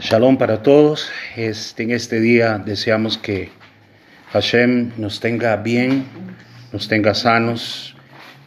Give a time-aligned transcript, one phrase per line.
[0.00, 1.12] Shalom para todos.
[1.36, 3.50] Este, en este día deseamos que
[4.32, 6.06] Hashem nos tenga bien,
[6.72, 7.94] nos tenga sanos,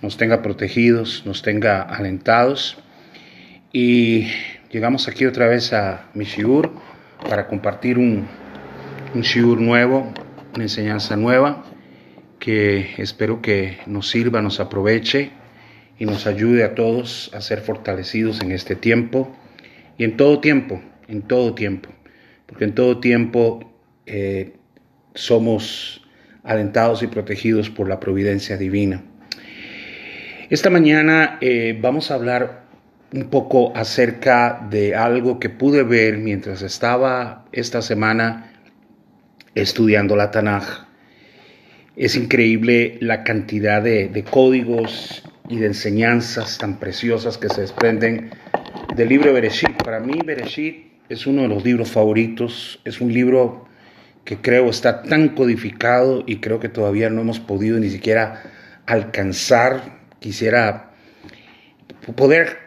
[0.02, 2.80] nos tenga protegidos, nos tenga alentados.
[3.72, 4.32] Y
[4.72, 6.72] llegamos aquí otra vez a mi shiur
[7.30, 8.28] para compartir un,
[9.14, 10.12] un shiur nuevo,
[10.56, 11.66] una enseñanza nueva
[12.40, 15.30] que espero que nos sirva, nos aproveche
[16.00, 19.38] y nos ayude a todos a ser fortalecidos en este tiempo
[20.00, 20.82] y en todo tiempo
[21.14, 21.90] en todo tiempo,
[22.48, 23.72] porque en todo tiempo
[24.06, 24.54] eh,
[25.14, 26.02] somos
[26.44, 29.04] alentados y protegidos por la providencia divina.
[30.50, 32.64] Esta mañana eh, vamos a hablar
[33.14, 38.52] un poco acerca de algo que pude ver mientras estaba esta semana
[39.54, 40.88] estudiando la Tanaj.
[41.96, 48.32] Es increíble la cantidad de, de códigos y de enseñanzas tan preciosas que se desprenden
[48.96, 49.84] del libro Bereshit.
[49.84, 53.68] Para mí, Bereshit es uno de los libros favoritos, es un libro
[54.26, 58.42] que creo está tan codificado y creo que todavía no hemos podido ni siquiera
[58.86, 60.02] alcanzar.
[60.20, 60.92] Quisiera
[62.16, 62.58] poder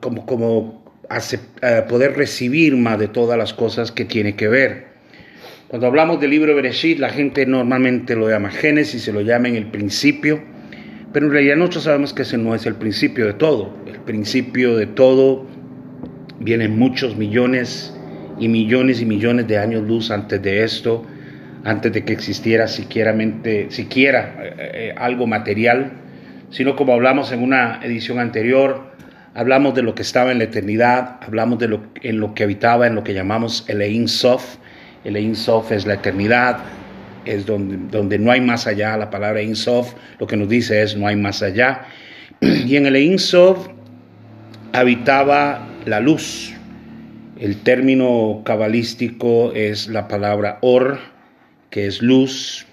[0.00, 4.94] como, como eh, poder recibir más de todas las cosas que tiene que ver.
[5.68, 9.56] Cuando hablamos del libro Bereshit, la gente normalmente lo llama Génesis, se lo llama en
[9.56, 10.40] el principio,
[11.12, 13.76] pero en realidad nosotros sabemos que ese no es el principio de todo.
[13.86, 15.46] El principio de todo
[16.44, 17.94] vienen muchos millones
[18.38, 21.04] y millones y millones de años luz antes de esto,
[21.64, 23.14] antes de que existiera siquiera,
[23.70, 25.92] siquiera eh, eh, algo material,
[26.50, 28.92] sino como hablamos en una edición anterior,
[29.34, 32.86] hablamos de lo que estaba en la eternidad, hablamos de lo, en lo que habitaba,
[32.86, 34.56] en lo que llamamos el Ein Sof.
[35.04, 36.58] El Ein Sof es la eternidad,
[37.24, 38.96] es donde, donde no hay más allá.
[38.96, 41.86] La palabra Ein Sof lo que nos dice es no hay más allá.
[42.40, 43.68] Y en el Ein Sof
[44.72, 46.52] habitaba la luz.
[47.38, 50.98] El término cabalístico es la palabra or,
[51.70, 52.66] que es luz,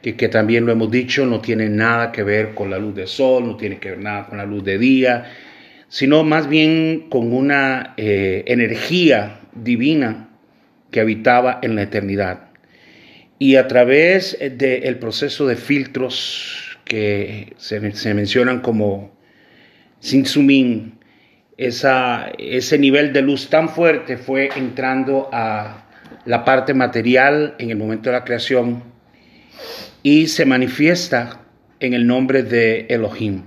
[0.00, 3.46] que, también lo hemos dicho, no tiene nada que ver con la luz del sol,
[3.46, 5.26] no tiene que ver nada con la luz de día,
[5.88, 10.28] sino más bien con una eh, energía divina
[10.90, 12.48] que habitaba en la eternidad.
[13.38, 19.12] Y a través del proceso de filtros que se, se mencionan como
[20.00, 20.97] Sinsumin,
[21.58, 25.84] esa, ese nivel de luz tan fuerte fue entrando a
[26.24, 28.84] la parte material en el momento de la creación
[30.02, 31.40] y se manifiesta
[31.80, 33.42] en el nombre de Elohim.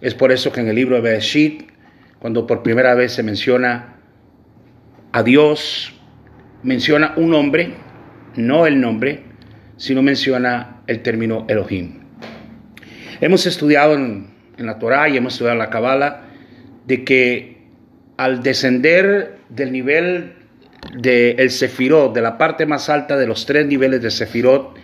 [0.00, 1.70] Es por eso que en el libro de Bereshit,
[2.18, 3.96] cuando por primera vez se menciona
[5.12, 5.94] a Dios,
[6.62, 7.74] menciona un nombre,
[8.36, 9.22] no el nombre,
[9.76, 12.00] sino menciona el término Elohim.
[13.20, 16.27] Hemos estudiado en, la Torah y hemos estudiado en la Kabbalah
[16.88, 17.58] de que
[18.16, 20.32] al descender del nivel
[20.98, 24.74] del el Sefirot, de la parte más alta de los tres niveles de Sefirot,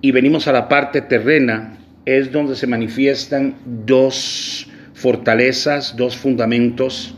[0.00, 7.16] y venimos a la parte terrena, es donde se manifiestan dos fortalezas, dos fundamentos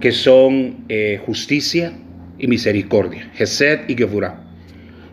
[0.00, 1.92] que son eh, justicia
[2.38, 4.42] y misericordia, Gesed y Gevurah.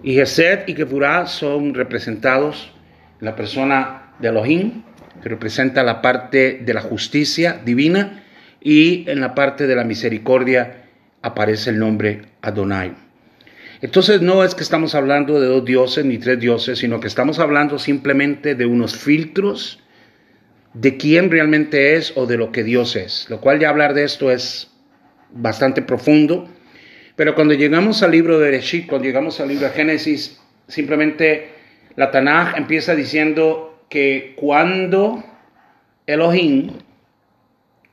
[0.02, 2.72] Y Gesed y Gevurah son representados
[3.20, 4.84] en la persona de Elohim,
[5.24, 8.24] que representa la parte de la justicia divina,
[8.64, 10.86] y en la parte de la misericordia
[11.22, 12.94] aparece el nombre Adonai.
[13.82, 17.40] Entonces no es que estamos hablando de dos dioses ni tres dioses, sino que estamos
[17.40, 19.80] hablando simplemente de unos filtros
[20.74, 24.06] de quién realmente es o de lo que Dios es, lo cual ya hablar de
[24.06, 24.72] esto es
[25.32, 26.50] bastante profundo,
[27.16, 31.50] pero cuando llegamos al libro de Bereshit, cuando llegamos al libro de Génesis, simplemente
[31.96, 35.24] la Tanaj empieza diciendo que cuando
[36.08, 36.72] Elohim,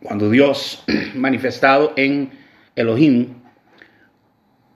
[0.02, 0.82] cuando Dios,
[1.14, 2.30] manifestado en
[2.74, 3.34] Elohim,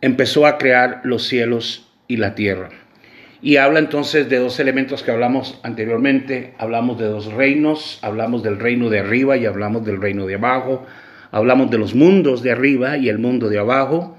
[0.03, 2.69] empezó a crear los cielos y la tierra.
[3.41, 6.53] Y habla entonces de dos elementos que hablamos anteriormente.
[6.59, 10.85] Hablamos de dos reinos, hablamos del reino de arriba y hablamos del reino de abajo.
[11.31, 14.19] Hablamos de los mundos de arriba y el mundo de abajo.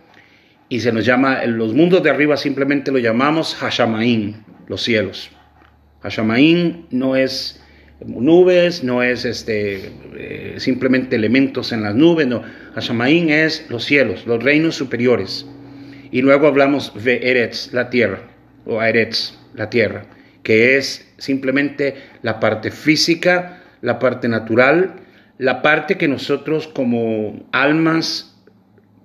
[0.69, 4.33] Y se nos llama, los mundos de arriba simplemente lo llamamos Hashamaim,
[4.67, 5.34] los cielos.
[6.05, 7.59] Hashamaim no es
[8.05, 12.43] nubes, no es este, eh, simplemente elementos en las nubes, no.
[12.75, 15.47] Hashamaim es los cielos, los reinos superiores.
[16.11, 18.19] Y luego hablamos de Eretz, la tierra,
[18.65, 20.05] o Eretz, la tierra,
[20.43, 24.97] que es simplemente la parte física, la parte natural,
[25.39, 28.37] la parte que nosotros como almas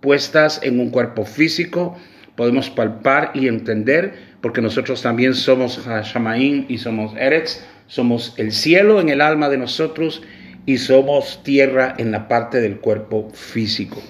[0.01, 1.97] puestas en un cuerpo físico
[2.37, 9.01] podemos palpar y entender, porque nosotros también somos Hashamaim y somos Eretz, somos el cielo
[9.01, 10.23] en el alma de nosotros
[10.67, 14.01] y somos tierra en la parte del cuerpo físico.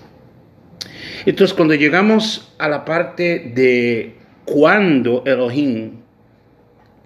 [1.27, 6.01] Entonces, cuando llegamos a la parte de cuando Elohim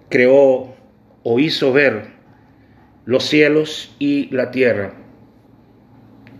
[0.09, 0.75] creó
[1.23, 2.15] o hizo ver
[3.05, 4.93] los cielos y la tierra,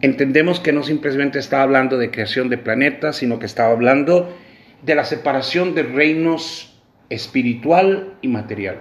[0.01, 4.35] entendemos que no simplemente estaba hablando de creación de planetas, sino que estaba hablando
[4.83, 6.74] de la separación de reinos
[7.09, 8.77] espiritual y material.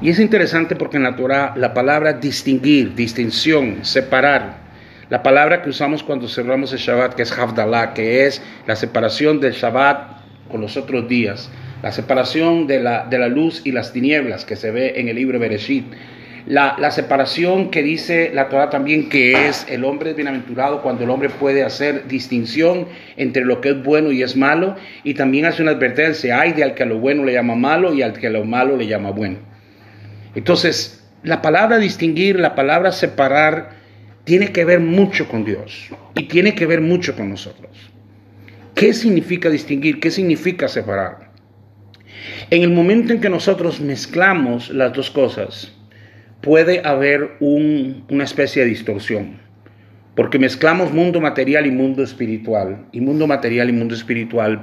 [0.00, 4.64] Y es interesante porque en la Torah la palabra distinguir, distinción, separar,
[5.10, 9.38] la palabra que usamos cuando cerramos el Shabbat, que es Havdalah, que es la separación
[9.40, 11.50] del Shabbat con los otros días,
[11.82, 15.16] la separación de la, de la luz y las tinieblas que se ve en el
[15.16, 15.84] libro Bereshit,
[16.46, 21.04] la, la, separación que dice la Torah también que es el hombre es bienaventurado cuando
[21.04, 22.86] el hombre puede hacer distinción
[23.16, 26.64] entre lo que es bueno y es malo y también hace una advertencia, hay de
[26.64, 28.86] al que a lo bueno le llama malo y al que a lo malo le
[28.86, 29.38] llama bueno.
[30.34, 33.70] Entonces, la palabra distinguir, la palabra separar,
[34.24, 37.70] tiene que ver mucho con Dios y tiene que ver mucho con nosotros.
[38.74, 40.00] ¿Qué significa distinguir?
[40.00, 41.30] ¿Qué significa separar?
[42.50, 45.72] En el momento en que nosotros mezclamos las dos cosas,
[46.44, 49.38] puede haber una especie de distorsión,
[50.14, 54.60] porque mezclamos mundo material y mundo espiritual, y mundo material y mundo espiritual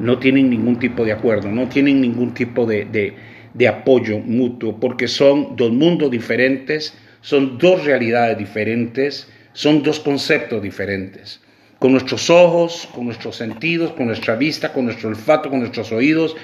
[0.00, 3.14] no tienen ningún tipo de acuerdo, no tienen ningún tipo de,
[3.54, 10.62] de apoyo mutuo, porque son dos mundos diferentes, son dos realidades diferentes, son dos conceptos
[10.62, 11.40] diferentes.
[11.78, 16.36] Con nuestros ojos, con nuestros sentidos, con nuestra vista, con nuestro olfato, con nuestros oídos,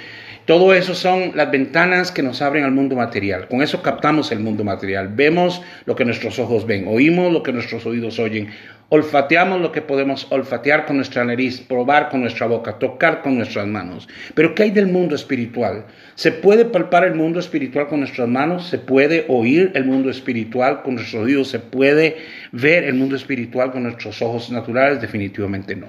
[0.47, 3.49] todo eso son las ventanas que nos abren al mundo material.
[3.49, 5.09] Con eso captamos el mundo material.
[5.09, 8.51] Vemos lo que nuestros ojos ven, oímos lo que nuestros oídos oyen,
[8.91, 13.67] olfateamos lo que podemos olfatear con nuestra nariz, probar con nuestra boca, tocar con nuestras
[13.67, 14.07] manos.
[14.35, 15.87] Pero ¿qué hay del mundo espiritual?
[16.15, 18.69] ¿Se puede palpar el mundo espiritual con nuestras manos?
[18.69, 21.49] ¿Se puede oír el mundo espiritual con nuestros oídos?
[21.49, 22.19] ¿Se puede
[22.53, 25.01] ver el mundo espiritual con nuestros ojos naturales?
[25.01, 25.89] Definitivamente no.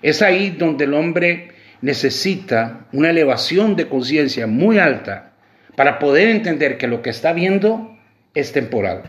[0.00, 1.53] Es ahí donde el hombre
[1.84, 5.32] necesita una elevación de conciencia muy alta
[5.76, 7.94] para poder entender que lo que está viendo
[8.32, 9.02] es temporal.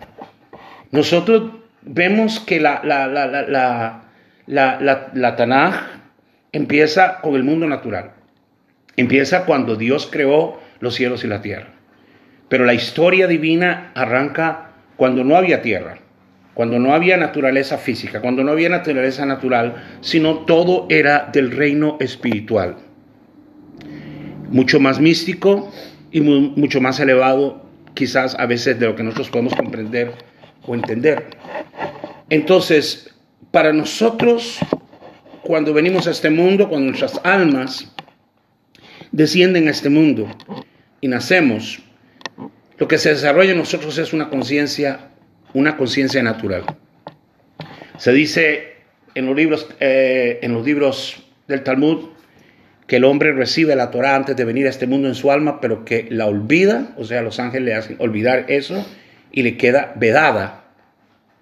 [0.92, 4.01] Nosotros vemos que la, la, la,
[5.13, 5.74] la, Tanaj
[6.51, 8.12] empieza con el mundo natural.
[8.98, 11.69] Empieza cuando Dios creó los cielos y la tierra.
[12.50, 16.00] Pero la historia divina arranca cuando no había tierra,
[16.55, 21.97] cuando no había naturaleza física, cuando no había naturaleza natural, sino todo era del reino
[21.99, 22.77] espiritual.
[24.49, 25.71] Mucho más místico
[26.11, 30.13] y mucho más elevado quizás a veces de lo que nosotros podemos comprender
[30.65, 31.25] o entender.
[32.29, 33.13] Entonces,
[33.51, 34.59] para nosotros,
[35.41, 37.93] cuando venimos a este mundo, cuando nuestras almas
[39.11, 40.27] descienden a este mundo
[41.01, 41.79] y nacemos,
[42.77, 45.09] lo que se desarrolla en nosotros es una conciencia,
[45.55, 46.63] una conciencia natural.
[47.97, 48.75] Se dice
[49.15, 52.09] en los libros, eh, en los libros del Talmud
[52.87, 55.59] que el hombre recibe la Torah antes de venir a este mundo en su alma,
[55.59, 58.85] pero que la olvida, o sea, los ángeles le hacen olvidar eso
[59.31, 60.65] y le queda vedada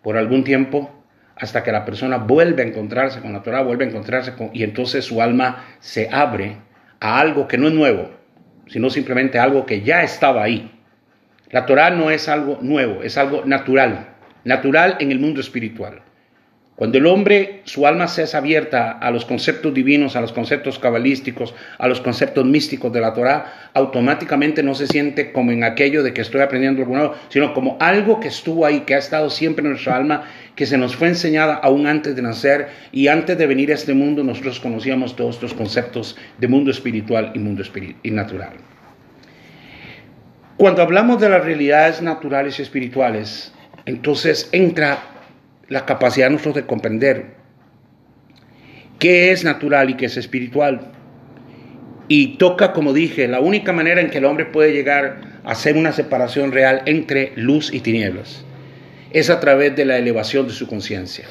[0.04, 1.04] por algún tiempo
[1.36, 4.64] hasta que la persona vuelve a encontrarse con la Torah, vuelve a encontrarse con, y
[4.64, 6.58] entonces su alma se abre
[7.00, 8.12] a algo que no es nuevo,
[8.68, 10.83] sino simplemente algo que ya estaba ahí.
[11.54, 14.08] La Torah no es algo nuevo, es algo natural,
[14.44, 16.02] natural en el mundo espiritual.
[16.76, 20.80] Cuando el hombre, su alma se es abierta a los conceptos divinos, a los conceptos
[20.80, 26.02] cabalísticos, a los conceptos místicos de la Torah, automáticamente no se siente como en aquello
[26.02, 29.30] de que estoy aprendiendo algo nuevo, sino como algo que estuvo ahí, que ha estado
[29.30, 30.24] siempre en nuestra alma,
[30.56, 33.94] que se nos fue enseñada aún antes de nacer y antes de venir a este
[33.94, 37.62] mundo nosotros conocíamos todos estos conceptos de mundo espiritual y mundo
[38.02, 38.73] y natural.
[40.64, 43.52] Cuando hablamos de las realidades naturales y espirituales,
[43.86, 44.98] entonces entra
[45.68, 47.32] la capacidad de nosotros de comprender
[48.98, 50.94] qué es natural y qué es espiritual.
[52.08, 55.76] Y toca, como dije, la única manera en que el hombre puede llegar a hacer
[55.76, 58.46] una separación real entre luz y tinieblas
[59.12, 61.26] es a través de la elevación de su conciencia.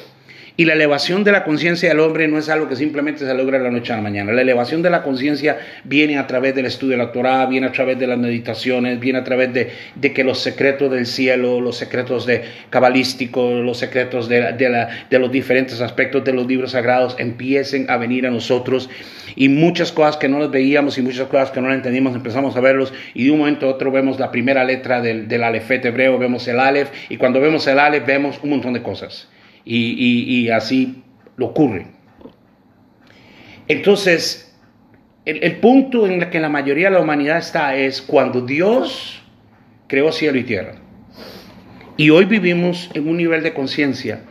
[0.54, 3.56] Y la elevación de la conciencia del hombre no es algo que simplemente se logra
[3.56, 4.32] de la noche a la mañana.
[4.32, 7.72] La elevación de la conciencia viene a través del estudio de la Torah, viene a
[7.72, 12.26] través de las meditaciones, viene a través de, que los secretos del cielo, los secretos
[12.26, 18.26] de cabalísticos, los secretos de, los diferentes aspectos de los libros sagrados empiecen a venir
[18.26, 18.90] a nosotros.
[19.34, 22.54] Y muchas cosas que no las veíamos y muchas cosas que no las entendíamos empezamos
[22.56, 22.92] a verlos.
[23.14, 26.60] Y de un momento a otro vemos la primera letra del, del hebreo, vemos el
[26.60, 26.90] alef.
[27.08, 29.28] Y cuando vemos el alef vemos un montón de cosas
[29.64, 31.02] y, así
[31.36, 31.86] lo ocurre.
[33.68, 34.54] Entonces,
[35.24, 39.22] el, el, punto en el que la mayoría de la humanidad está es cuando Dios
[39.86, 40.74] creó cielo y tierra.
[41.96, 44.22] Y hoy vivimos en un nivel de conciencia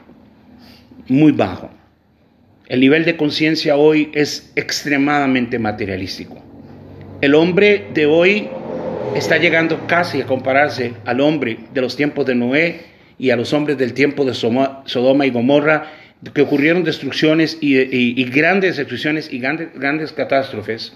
[1.08, 1.70] muy bajo.
[2.68, 6.42] El nivel de conciencia hoy es extremadamente materialístico.
[7.22, 8.50] El hombre de hoy
[9.16, 12.91] está llegando casi a compararse al hombre de los tiempos de Noé
[13.22, 15.92] y a los hombres del tiempo de Sodoma y Gomorra,
[16.34, 20.94] que ocurrieron destrucciones y, grandes destrucciones y grandes, grandes catástrofes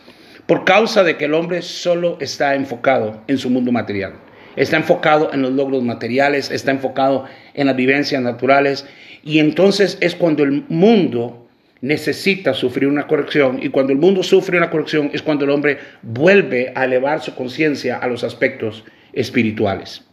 [0.47, 4.13] por causa de que el hombre solo está enfocado en su mundo material.
[4.55, 8.87] Está enfocado en los logros materiales, está enfocado en las vivencias naturales
[9.23, 11.47] y entonces es cuando el mundo
[11.81, 15.77] necesita sufrir una corrección y cuando el mundo sufre una corrección es cuando el hombre
[16.01, 20.05] vuelve a elevar su conciencia a los aspectos espirituales.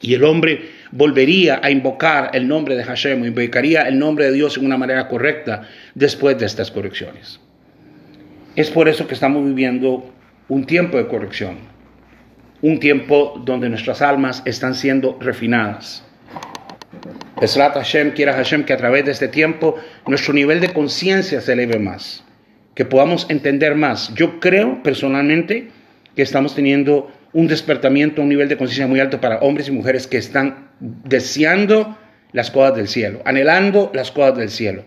[0.00, 4.56] Y el hombre volvería a invocar el nombre de Hashem, invocaría el nombre de Dios
[4.56, 7.40] en una manera correcta después de estas correcciones.
[8.54, 10.12] Es por eso que estamos viviendo
[10.48, 11.58] un tiempo de corrección,
[12.62, 16.04] un tiempo donde nuestras almas están siendo refinadas.
[17.40, 19.76] Esrat Hashem, quiera Hashem que a través de este tiempo
[20.06, 22.24] nuestro nivel de conciencia se eleve más,
[22.74, 24.12] que podamos entender más.
[24.14, 25.68] Yo creo personalmente
[26.16, 30.06] que estamos teniendo un despertamiento, un nivel de conciencia muy alto para hombres y mujeres
[30.06, 31.98] que están deseando
[32.32, 34.84] las cosas del cielo, anhelando las cosas del cielo.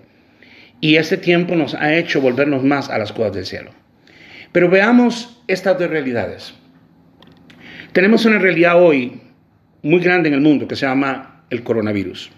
[0.80, 3.72] Y este tiempo nos ha hecho volvernos más a las cosas del cielo.
[4.52, 6.54] Pero veamos estas dos realidades.
[7.94, 9.22] Tenemos una realidad hoy
[9.84, 12.32] muy grande en el mundo que se llama el coronavirus.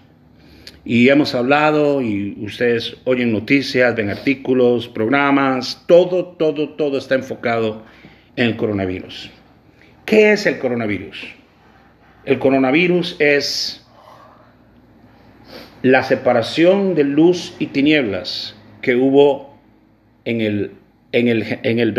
[0.86, 7.86] Y hemos hablado y ustedes oyen noticias, ven artículos, programas, todo, todo, todo está enfocado
[8.36, 9.31] en el coronavirus.
[10.05, 11.25] ¿Qué es el coronavirus?
[12.25, 13.86] El coronavirus es
[15.81, 19.57] la separación de luz y tinieblas que hubo
[20.25, 20.72] en el,
[21.12, 21.93] en el, en el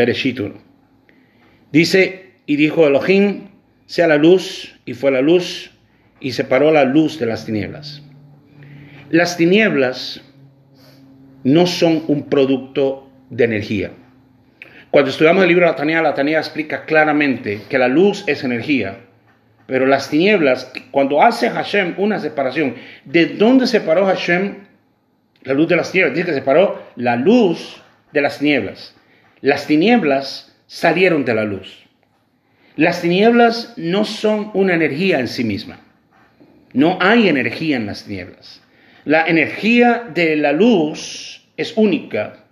[1.73, 3.49] Dice, y dijo Elohim,
[3.87, 5.71] sea la luz, y fue la luz,
[6.21, 8.03] y separó la luz de las tinieblas.
[9.11, 10.23] Las tinieblas
[11.43, 13.93] no son un producto de energía.
[14.95, 18.45] Cuando estudiamos el libro de la Tanía, la Tanía explica claramente que la luz es
[18.45, 18.99] energía,
[19.67, 24.55] pero las tinieblas, cuando hace Hashem una separación, ¿de dónde separó Hashem
[25.43, 26.15] la luz de las tinieblas?
[26.15, 27.83] Dice que separó la luz
[28.13, 28.95] de las tinieblas.
[29.41, 31.85] Las tinieblas salieron de la luz.
[32.77, 35.81] Las tinieblas no son una energía en sí misma.
[36.73, 38.63] No hay energía en las tinieblas.
[39.05, 42.44] La energía de la luz es única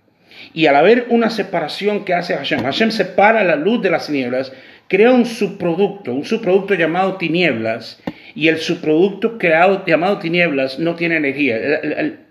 [0.53, 4.51] y al haber una separación que hace Hashem, Hashem separa la luz de las tinieblas,
[4.87, 8.01] crea un subproducto, un subproducto llamado tinieblas,
[8.35, 11.57] y el subproducto creado llamado tinieblas no tiene energía.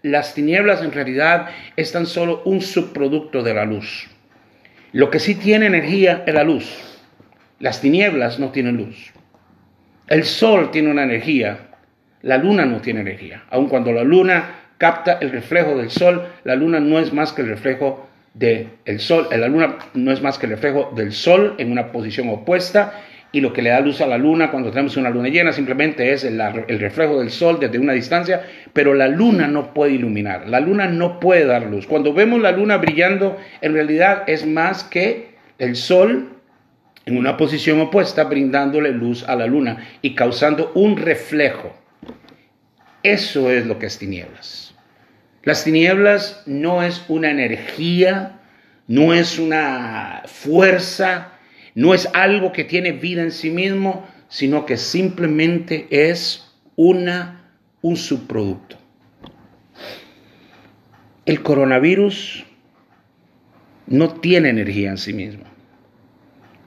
[0.02, 4.08] Las tinieblas en realidad están solo un subproducto de la luz.
[4.92, 7.00] Lo que sí tiene energía es la luz.
[7.60, 9.12] Las tinieblas no tienen luz.
[10.08, 11.70] El sol tiene una energía,
[12.22, 13.44] la luna no tiene energía.
[13.50, 17.42] Aun cuando la luna capta el reflejo del sol, la luna no es más que
[17.42, 21.70] el reflejo del sol, la luna no es más que el reflejo del sol en
[21.70, 22.92] una posición opuesta
[23.30, 26.12] y lo que le da luz a la luna cuando tenemos una luna llena simplemente
[26.12, 30.48] es el, el, reflejo del sol desde una distancia, pero la luna no puede iluminar,
[30.48, 31.86] la luna no puede dar luz.
[31.86, 36.40] Cuando vemos la luna brillando, en realidad es más que el sol
[37.06, 41.72] en una posición opuesta brindándole luz a la luna y causando un reflejo.
[43.04, 44.71] Eso es lo que es tinieblas.
[45.42, 48.40] Las tinieblas no es una energía,
[48.86, 51.32] no es una fuerza,
[51.74, 57.96] no es algo que tiene vida en sí mismo, sino que simplemente es una, un
[57.96, 58.78] subproducto.
[61.24, 62.44] El coronavirus
[63.86, 65.44] no tiene energía en sí mismo.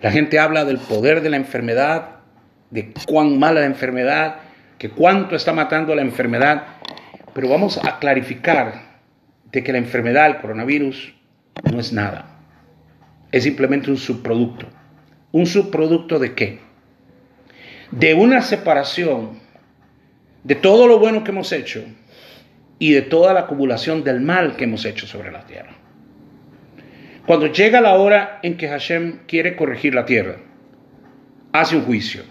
[0.02, 2.18] La gente habla del poder de la enfermedad,
[2.70, 4.38] de cuán mala la enfermedad,
[4.78, 6.68] que cuánto está matando la enfermedad.
[7.36, 8.82] Pero vamos a clarificar
[9.52, 11.14] de que la enfermedad, el coronavirus,
[11.70, 12.40] no es nada.
[13.30, 14.68] Es simplemente un subproducto.
[15.34, 16.60] ¿Un subproducto de qué?
[17.92, 19.38] De una separación
[20.46, 21.84] de todo lo bueno que hemos hecho
[22.80, 25.76] y de toda la acumulación del mal que hemos hecho sobre la tierra.
[27.26, 30.38] Cuando llega la hora en que Hashem quiere corregir la tierra,
[31.52, 32.24] hace un juicio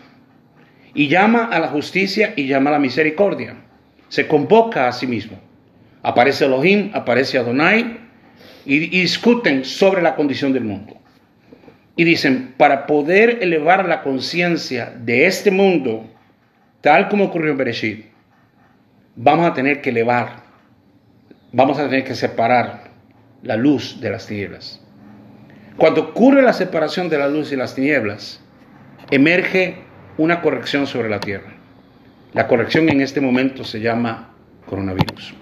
[0.94, 3.64] y llama a la justicia y llama a la misericordia
[4.08, 5.38] se convoca a sí mismo.
[6.02, 7.98] Aparece Elohim, aparece Adonai
[8.66, 10.96] y, discuten sobre la condición del mundo.
[11.96, 16.10] Y dicen, para poder elevar la conciencia de este mundo,
[16.80, 18.06] tal como ocurrió en Bereshit,
[19.16, 20.42] vamos a tener que elevar,
[21.52, 22.90] vamos a tener que separar
[23.42, 24.80] la luz de las tinieblas.
[25.76, 28.40] Cuando ocurre la separación de la luz y las tinieblas,
[29.10, 29.78] emerge
[30.18, 31.53] una corrección sobre la tierra.
[32.34, 34.34] La corrección en este momento se llama
[34.66, 35.34] coronavirus.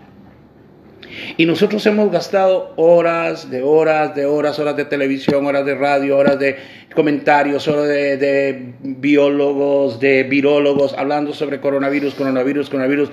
[1.37, 6.18] Y nosotros hemos gastado horas de horas de horas, horas de televisión, horas de radio,
[6.18, 6.56] horas de
[6.94, 13.11] comentarios, horas de, biólogos, de virólogos, hablando sobre coronavirus, coronavirus, coronavirus,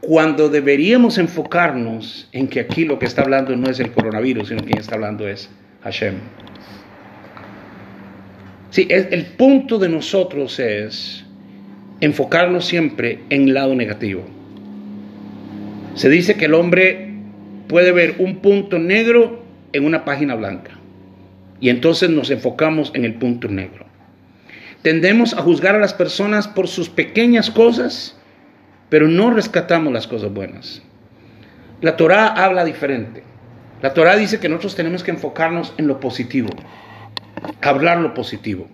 [0.00, 4.62] cuando deberíamos enfocarnos en que aquí lo que está hablando no es el coronavirus, sino
[4.62, 5.50] quien está hablando es
[5.82, 6.14] Hashem.
[8.70, 11.24] Sí, el punto de nosotros es
[12.00, 14.24] enfocarnos siempre en el lado negativo.
[15.94, 17.14] Se dice que el hombre
[17.68, 20.78] puede ver un punto negro en una página blanca
[21.60, 23.86] y entonces nos enfocamos en el punto negro.
[24.82, 28.16] Tendemos a juzgar a las personas por sus pequeñas cosas,
[28.88, 30.82] pero no rescatamos las cosas buenas.
[31.80, 33.22] La Torah habla diferente.
[33.82, 36.50] La Torah dice que nosotros tenemos que enfocarnos en lo positivo,
[37.60, 38.68] hablar lo positivo.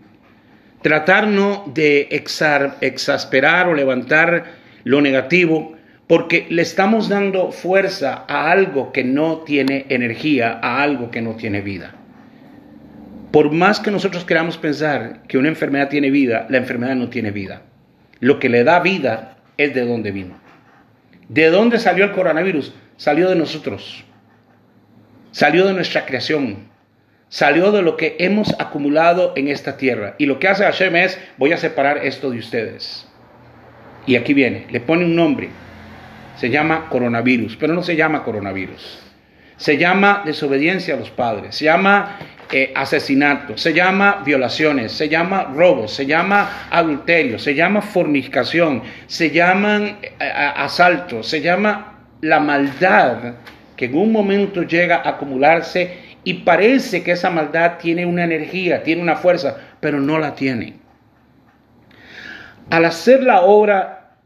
[0.85, 4.45] Tratar no de exasperar o levantar
[4.85, 11.11] lo negativo, porque le estamos dando fuerza a algo que no tiene energía, a algo
[11.11, 11.95] que no tiene vida.
[13.31, 17.31] Por más que nosotros queramos pensar que una enfermedad tiene vida, la enfermedad no tiene
[17.31, 17.63] vida.
[18.21, 20.35] Lo que le da vida es de dónde vino.
[21.31, 22.75] ¿De dónde salió el coronavirus?
[22.99, 24.05] Salió de nosotros.
[25.31, 26.74] Salió de nuestra creación
[27.29, 30.15] salió de lo que hemos acumulado en esta tierra.
[30.19, 33.09] Y lo que hace Hashem es, voy a separar esto de ustedes.
[34.07, 35.51] Y aquí viene, le pone un nombre.
[36.37, 39.01] Se llama coronavirus, pero no se llama coronavirus.
[39.57, 42.19] Se llama desobediencia a los padres, se llama
[42.51, 49.31] eh, asesinato, se llama violaciones, se llama robos, se llama adulterio, se llama fornicación, se
[49.31, 50.11] llaman eh,
[50.57, 53.35] asaltos, se llama la maldad
[53.77, 58.83] que en un momento llega a acumularse y parece que esa maldad tiene una energía,
[58.83, 60.75] tiene una fuerza, pero no la tiene.
[62.71, 64.17] Al hacer la obra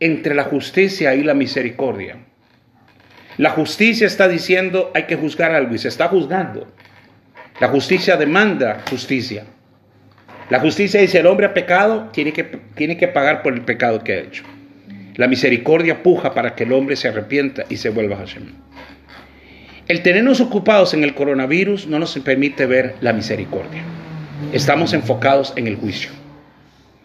[0.00, 2.16] entre la justicia y la misericordia,
[3.36, 6.66] la justicia está diciendo hay que juzgar algo y se está juzgando.
[7.60, 9.44] La justicia demanda justicia.
[10.48, 14.02] La justicia dice el hombre ha pecado, tiene que, tiene que pagar por el pecado
[14.02, 14.42] que ha hecho.
[15.16, 18.54] La misericordia puja para que el hombre se arrepienta y se vuelva a Hashem.
[19.90, 23.82] El tenernos ocupados en el coronavirus no nos permite ver la misericordia.
[24.52, 26.12] Estamos enfocados en el juicio.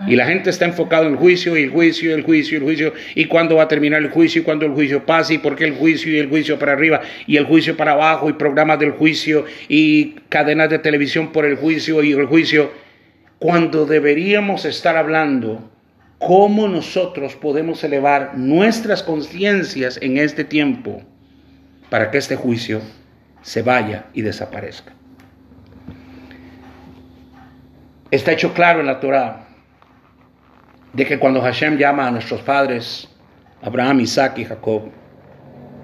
[0.08, 2.58] Y la gente está enfocada en el juicio y el juicio y el juicio y
[2.60, 2.93] el juicio.
[3.15, 5.63] Y cuándo va a terminar el juicio y cuándo el juicio pasa y por qué
[5.63, 8.91] el juicio y el juicio para arriba y el juicio para abajo y programas del
[8.91, 12.69] juicio y cadenas de televisión por el juicio y el juicio.
[13.39, 15.71] Cuando deberíamos estar hablando
[16.19, 21.02] cómo nosotros podemos elevar nuestras conciencias en este tiempo
[21.89, 22.82] para que este juicio
[23.41, 24.93] se vaya y desaparezca.
[28.12, 29.48] Está hecho claro en la Torah
[30.93, 33.08] de que cuando Hashem llama a nuestros padres,
[33.62, 34.89] Abraham, Isaac y Jacob,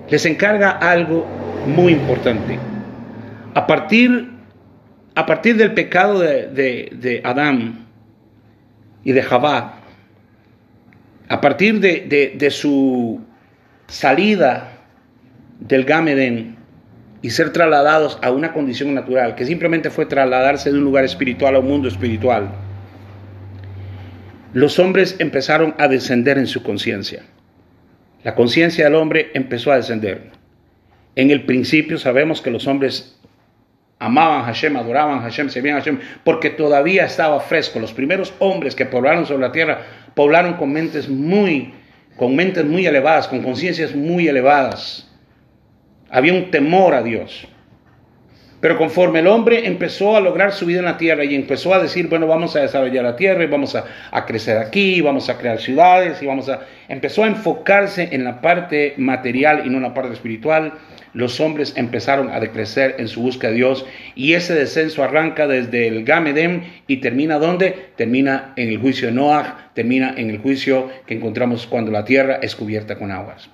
[0.09, 1.25] les encarga algo
[1.67, 2.57] muy importante.
[3.53, 4.31] A partir,
[5.15, 6.47] a partir del pecado de,
[6.91, 7.85] de, Adán
[9.03, 9.81] y de Jabá,
[11.27, 13.21] a partir de, de su
[13.87, 14.70] salida
[15.61, 16.57] del Gameden
[17.21, 21.55] y ser trasladados a una condición natural, que simplemente fue trasladarse de un lugar espiritual
[21.55, 22.49] a un mundo espiritual,
[24.53, 27.23] los hombres empezaron a descender en su conciencia.
[28.23, 30.31] La conciencia del hombre empezó a descender.
[31.15, 33.17] En el principio sabemos que los hombres
[33.99, 37.79] amaban a Hashem, adoraban a Hashem, servían a Hashem, porque todavía estaba fresco.
[37.79, 39.81] Los primeros hombres que poblaron sobre la tierra
[40.15, 41.73] poblaron con mentes muy,
[42.17, 45.10] con mentes muy elevadas, con conciencias muy elevadas.
[46.11, 47.47] Había un temor a Dios.
[48.61, 51.81] Pero conforme el hombre empezó a lograr su vida en la tierra y empezó a
[51.81, 55.59] decir, bueno, vamos a desarrollar la tierra y vamos a, crecer aquí, vamos a crear
[55.59, 56.61] ciudades y vamos a...
[56.87, 60.73] Empezó a enfocarse en la parte material y no en la parte espiritual.
[61.13, 65.87] Los hombres empezaron a decrecer en su búsqueda de Dios y ese descenso arranca desde
[65.87, 67.89] el Gamedem y termina ¿dónde?
[67.95, 72.39] Termina en el juicio de Noah, termina en el juicio que encontramos cuando la tierra
[72.41, 73.49] es cubierta con aguas.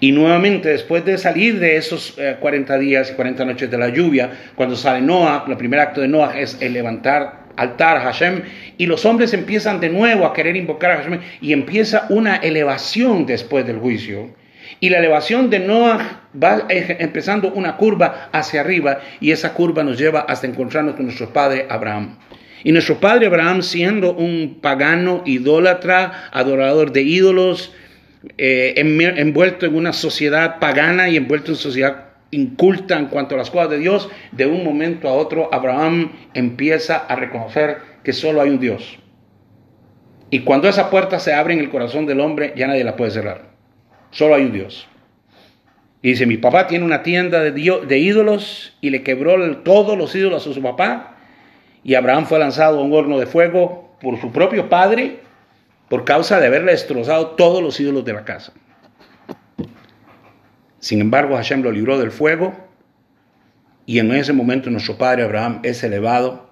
[0.00, 3.88] Y nuevamente, después de salir de esos 40 eh, días y 40 noches de la
[3.88, 8.42] lluvia, cuando sale Noah, el primer acto de Noah es el levantar altar Hashem,
[8.78, 13.26] y los hombres empiezan de nuevo a querer invocar a Hashem, y empieza una elevación
[13.26, 14.34] después del juicio.
[14.80, 19.98] Y la elevación de Noah va empezando una curva hacia arriba, y esa curva nos
[19.98, 22.16] lleva hasta encontrarnos con nuestro padre Abraham.
[22.64, 27.72] Y nuestro padre Abraham, siendo un pagano, idólatra, adorador de ídolos,
[28.38, 33.50] eh, envuelto en una sociedad pagana y envuelto en sociedad inculta en cuanto a las
[33.50, 38.50] cosas de Dios, de un momento a otro Abraham empieza a reconocer que solo hay
[38.50, 38.98] un Dios.
[40.30, 43.12] Y cuando esa puerta se abre en el corazón del hombre, ya nadie la puede
[43.12, 43.52] cerrar.
[44.10, 44.88] Solo hay un Dios.
[46.02, 50.14] Y dice, mi papá tiene una tienda de, de ídolos y le quebró todos los
[50.14, 51.16] ídolos a su papá.
[51.82, 55.23] Y Abraham fue lanzado a un horno de fuego por su propio padre
[55.88, 58.52] por causa de haberle destrozado todos los ídolos de la casa.
[60.78, 62.54] Sin embargo, Hashem lo libró del fuego
[63.86, 66.50] y en ese momento nuestro padre Abraham es elevado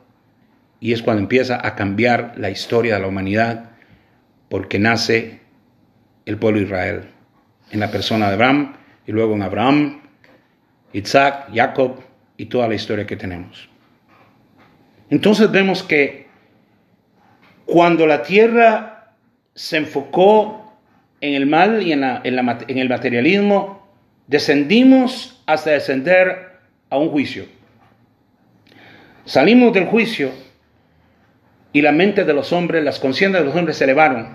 [0.80, 3.70] y es cuando empieza a cambiar la historia de la humanidad
[4.48, 5.40] porque nace
[6.26, 7.02] el pueblo de Israel
[7.70, 8.74] en la persona de Abraham
[9.06, 10.02] y luego en Abraham,
[10.92, 12.00] Isaac, Jacob
[12.36, 13.68] y toda la historia que tenemos.
[15.10, 16.26] Entonces vemos que
[17.64, 18.91] cuando la tierra
[19.54, 20.74] se enfocó
[21.20, 23.86] en el mal y en, en el materialismo,
[24.26, 26.58] descendimos hasta descender
[26.90, 27.46] a un juicio.
[29.24, 30.30] Salimos del juicio
[31.72, 34.28] y la mente de los hombres, las conciencias de los hombres se elevaron.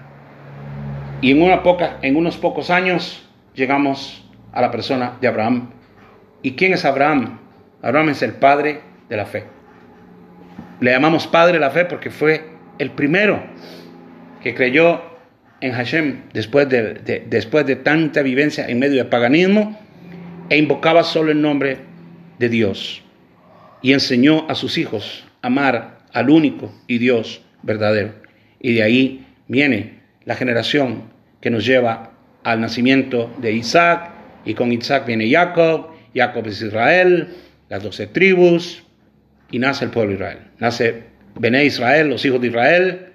[1.22, 5.70] Y en, una poca, en unos pocos años llegamos a la persona de Abraham.
[6.42, 7.40] ¿Y quién es Abraham?
[7.82, 9.44] Abraham es el padre de la fe.
[10.80, 12.46] Le llamamos padre de la fe porque fue
[12.78, 13.42] el primero
[14.42, 15.02] que creyó
[15.62, 19.80] en Hashem después de, después de tanta vivencia en medio del paganismo
[20.50, 21.78] e invocaba solo el nombre
[22.40, 23.04] de Dios
[23.82, 28.14] y enseñó a sus hijos a amar al único y Dios verdadero.
[28.60, 31.04] Y de ahí viene la generación
[31.42, 32.12] que nos lleva
[32.44, 34.12] al nacimiento de Isaac
[34.46, 37.30] y con Isaac viene Jacob, Jacob es Israel,
[37.70, 38.84] las doce tribus
[39.52, 40.40] y nace el pueblo de Israel.
[40.60, 41.04] Nace
[41.40, 43.08] Bené Israel, los hijos de Israel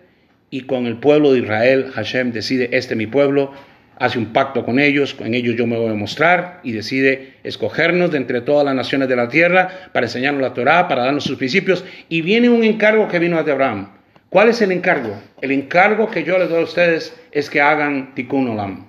[0.52, 3.52] y con el pueblo de Israel Hashem decide, este es mi pueblo,
[3.98, 8.10] hace un pacto con ellos, con ellos yo me voy a mostrar y decide escogernos
[8.10, 11.38] de entre todas las naciones de la tierra para enseñarnos la Torah, para darnos sus
[11.38, 11.86] principios.
[12.10, 13.92] Y viene un encargo que vino de Abraham.
[14.28, 15.18] ¿Cuál es el encargo?
[15.40, 18.88] El encargo que yo les doy a ustedes es que hagan tikkun olam.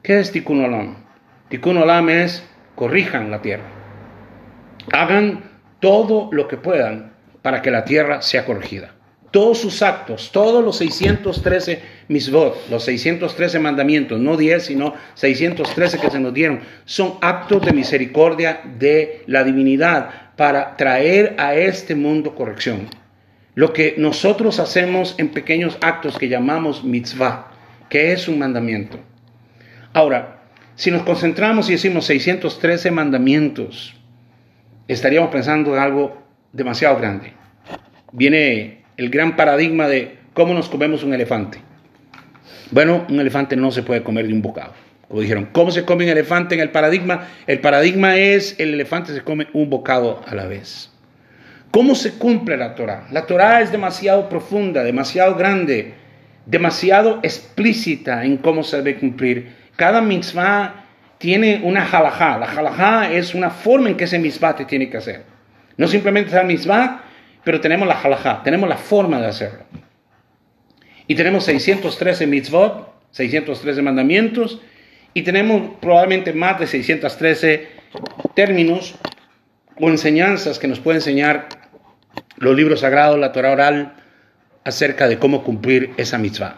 [0.00, 0.94] ¿Qué es tikkun olam?
[1.48, 3.64] Tikkun olam es corrijan la tierra.
[4.92, 5.42] Hagan
[5.80, 8.93] todo lo que puedan para que la tierra sea corregida
[9.34, 16.08] todos sus actos, todos los 613 misbot, los 613 mandamientos, no 10, sino 613 que
[16.08, 22.36] se nos dieron, son actos de misericordia de la divinidad para traer a este mundo
[22.36, 22.86] corrección.
[23.56, 27.50] Lo que nosotros hacemos en pequeños actos que llamamos mitzvah,
[27.90, 29.00] que es un mandamiento.
[29.94, 30.44] Ahora,
[30.76, 33.96] si nos concentramos y decimos 613 mandamientos,
[34.86, 37.32] estaríamos pensando en algo demasiado grande.
[38.12, 41.58] Viene el gran paradigma de cómo nos comemos un elefante.
[42.70, 44.72] Bueno, un elefante no se puede comer de un bocado.
[45.08, 47.28] Como dijeron, ¿cómo se come un elefante en el paradigma?
[47.46, 50.90] El paradigma es el elefante se come un bocado a la vez.
[51.70, 53.06] ¿Cómo se cumple la Torah?
[53.10, 55.94] La Torah es demasiado profunda, demasiado grande,
[56.46, 59.52] demasiado explícita en cómo se debe cumplir.
[59.76, 60.84] Cada mitzvah
[61.18, 62.38] tiene una halajá.
[62.38, 65.24] La halajá es una forma en que ese mitzvah te tiene que hacer.
[65.76, 67.02] No simplemente es el mitzvah,
[67.44, 69.64] pero tenemos la halajá, tenemos la forma de hacerlo.
[71.06, 74.60] Y tenemos 613 mitzvot, 613 mandamientos,
[75.12, 77.68] y tenemos probablemente más de 613
[78.34, 78.94] términos
[79.78, 81.48] o enseñanzas que nos pueden enseñar
[82.36, 83.94] los libros sagrados, la Torah oral,
[84.64, 86.56] acerca de cómo cumplir esa mitzvah.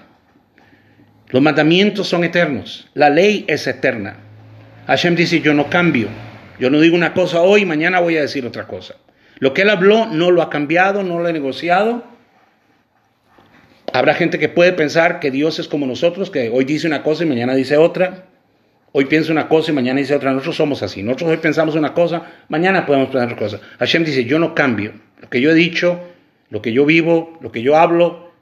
[1.29, 4.17] Los mandamientos son eternos, la ley es eterna.
[4.87, 6.09] Hashem dice, yo no cambio,
[6.61, 8.95] yo no digo una cosa hoy, mañana voy a decir otra cosa.
[9.39, 12.05] Lo que él habló no lo ha cambiado, no lo ha negociado.
[13.93, 17.25] Habrá gente que puede pensar que Dios es como nosotros, que hoy dice una cosa
[17.25, 18.27] y mañana dice otra.
[18.93, 20.33] Hoy piensa una cosa y mañana dice otra.
[20.33, 21.03] Nosotros somos así.
[21.03, 23.61] Nosotros hoy pensamos una cosa, mañana podemos pensar otra cosa.
[23.79, 24.93] Hashem dice, yo no cambio.
[25.21, 26.01] Lo que yo he dicho,
[26.51, 28.33] lo que yo vivo, lo que yo hablo,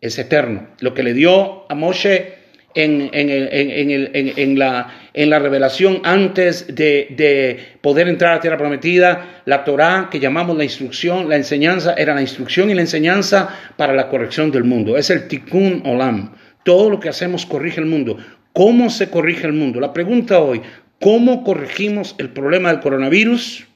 [0.00, 0.68] es eterno.
[0.80, 2.35] Lo que le dio a Moshe
[2.76, 10.08] en, la, en la revelación antes de, poder entrar a la tierra prometida, la Torah
[10.10, 14.50] que llamamos la instrucción, la enseñanza, era la instrucción y la enseñanza para la corrección
[14.50, 14.96] del mundo.
[14.96, 16.34] Es el tikkun olam.
[16.64, 18.18] Todo lo que hacemos corrige el mundo.
[18.52, 19.80] ¿Cómo se corrige el mundo?
[19.80, 20.62] La pregunta hoy,
[21.00, 23.66] ¿cómo corregimos el problema del coronavirus?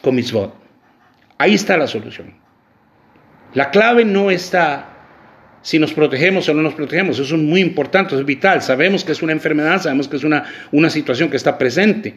[0.00, 0.54] Con mitzvot.
[1.38, 2.34] Ahí está la solución.
[3.54, 4.91] La clave no está
[5.62, 7.18] si nos protegemos o no nos protegemos.
[7.18, 8.62] Eso es muy importante, es vital.
[8.62, 12.14] Sabemos que es una enfermedad, sabemos que es una, una situación que está presente.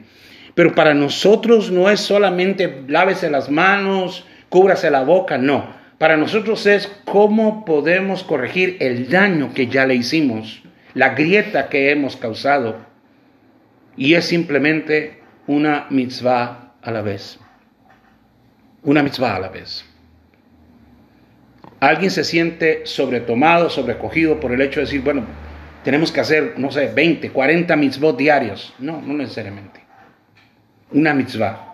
[0.55, 5.73] Pero para nosotros no es solamente lávese las manos, cúbrase la boca, no.
[5.97, 10.61] Para nosotros es cómo podemos corregir el daño que ya le hicimos,
[10.93, 12.77] la grieta que hemos causado.
[13.95, 17.39] Y es simplemente una mitzvah a la vez.
[18.83, 19.85] Una mitzvah a la vez
[21.79, 25.25] alguien se siente sobretomado, sobrecogido por el hecho de decir, bueno,
[25.83, 28.73] tenemos que hacer, no sé, 20, 40 mitzvot diarios.
[28.79, 29.81] No, no necesariamente.
[30.91, 31.73] una mitzvah.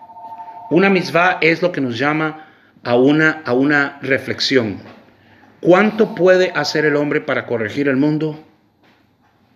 [0.69, 2.47] Una mitzvah es lo que nos llama
[2.83, 4.79] a una, a una reflexión.
[5.61, 8.43] ¿Cuánto puede hacer el hombre para corregir el mundo?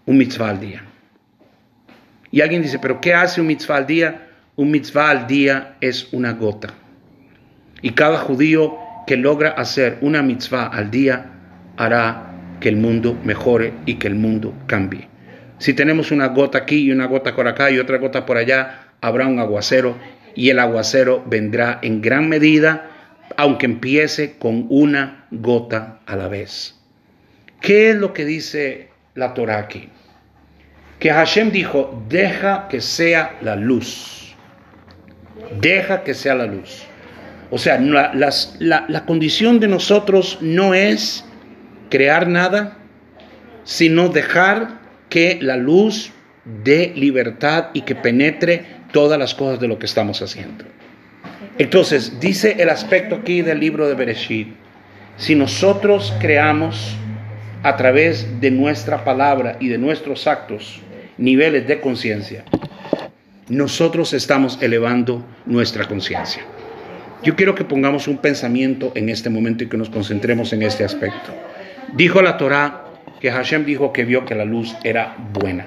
[0.06, 0.84] Un mitzvah al día.
[2.32, 4.28] Y alguien dice, pero ¿qué hace un mitzvah al día?
[4.56, 6.70] Un mitzvah al día es una gota.
[7.82, 11.32] Y cada judío que logra hacer una mitzvah al día
[11.78, 15.08] hará que el mundo mejore y que el mundo cambie.
[15.58, 18.88] Si tenemos una gota aquí y una gota por acá y otra gota por allá,
[19.02, 19.98] habrá un aguacero
[20.36, 22.90] y el aguacero vendrá en gran medida,
[23.38, 26.76] aunque empiece con una gota a la vez.
[27.62, 29.90] ¿Qué es lo que dice la Torah aquí?
[31.00, 34.36] Que Hashem dijo, deja que sea la luz.
[35.60, 36.86] Deja que sea la luz.
[37.52, 38.22] O sea, la,
[38.88, 41.26] la condición de nosotros no es
[41.90, 42.78] crear nada,
[43.64, 44.80] sino dejar
[45.10, 46.12] que la luz
[46.64, 50.66] dé libertad y que penetre todas las cosas de lo que estamos haciendo.
[51.58, 54.50] Entonces, dice el aspecto aquí del libro de Bereshit,
[55.18, 56.96] si nosotros creamos
[57.64, 60.82] a través de nuestra palabra y de nuestros actos
[61.18, 62.44] niveles de conciencia,
[63.48, 66.44] nosotros estamos elevando nuestra conciencia.
[67.26, 70.84] Yo quiero que pongamos un pensamiento en este momento y que nos concentremos en este
[70.84, 71.34] aspecto.
[71.96, 72.86] Dijo la Torá
[73.20, 75.66] que Hashem dijo que vio que la luz era buena.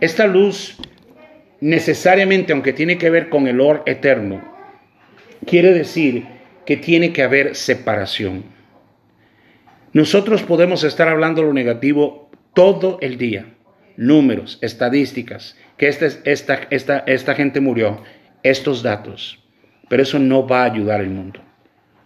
[0.00, 0.76] Esta luz
[1.62, 4.54] necesariamente, aunque tiene que ver con el or eterno,
[5.46, 6.26] quiere decir
[6.66, 8.44] que tiene que haber separación.
[9.94, 13.54] Nosotros podemos estar hablando lo negativo todo el día,
[13.96, 18.02] números, estadísticas, que esta, esta, esta, esta gente murió,
[18.42, 19.42] estos datos,
[19.88, 21.40] pero eso no va a ayudar al mundo.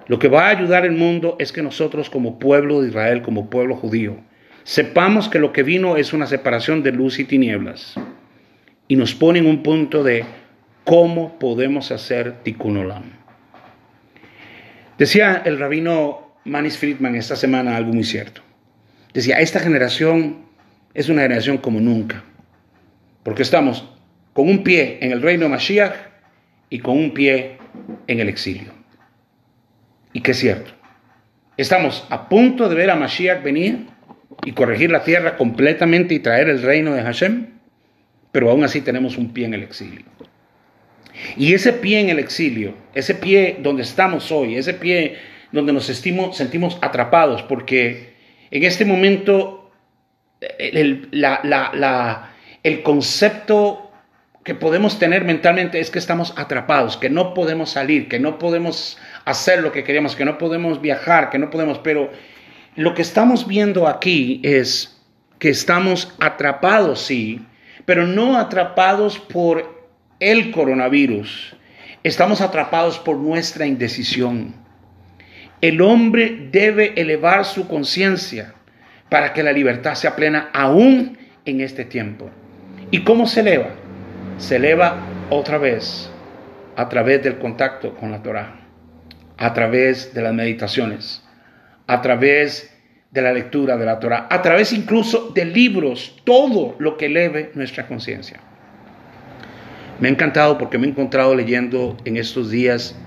[0.07, 3.51] Lo que va a ayudar al mundo es que nosotros como pueblo de Israel, como
[3.51, 4.16] pueblo judío,
[4.64, 7.95] sepamos que lo que vino es una separación de luz y tinieblas
[8.88, 10.25] y nos pone en un punto de
[10.85, 13.05] cómo podemos hacer tikkun olam.
[14.99, 18.42] Decía el rabino Manis Friedman esta semana algo muy cierto.
[19.14, 20.47] Decía, esta generación
[20.95, 22.25] es una generación como nunca,
[23.23, 23.88] porque estamos
[24.33, 25.95] con un pie en el reino de Mashiach
[26.71, 27.59] y con un pie
[28.07, 28.73] en el exilio.
[30.13, 30.73] Y que es cierto.
[31.57, 33.87] Estamos a punto de ver a Mashiach venir
[34.45, 37.47] y corregir la tierra completamente y traer el reino de Hashem,
[38.33, 40.05] pero aún así tenemos un pie en el exilio.
[41.37, 45.17] Y ese pie en el exilio, ese pie donde estamos hoy, ese pie
[45.53, 48.15] donde nos sentimos atrapados, porque
[48.51, 49.71] en este momento
[50.59, 51.09] el,
[52.63, 53.92] el concepto
[54.45, 58.99] que podemos tener mentalmente es que estamos atrapados, que no podemos salir, que no podemos
[59.25, 62.11] hacer lo que queríamos, que no podemos viajar, que no podemos, pero
[62.75, 65.01] lo que estamos viendo aquí es
[65.39, 67.45] que estamos atrapados, sí,
[67.85, 69.87] pero no atrapados por
[70.19, 71.57] el coronavirus,
[72.03, 74.55] estamos atrapados por nuestra indecisión.
[75.61, 78.55] El hombre debe elevar su conciencia
[79.09, 82.31] para que la libertad sea plena aún en este tiempo.
[82.91, 83.82] ¿Y cómo se eleva?
[84.43, 84.97] Se eleva
[85.31, 86.11] otra vez
[86.75, 88.57] a través del contacto con la Torah,
[89.39, 91.23] a través de las meditaciones,
[91.87, 92.77] a través
[93.13, 97.53] de la lectura de la Torah, a través incluso de libros, todo lo que eleve
[97.55, 98.41] nuestra conciencia.
[100.01, 102.99] Me ha encantado porque me he encontrado leyendo en estos días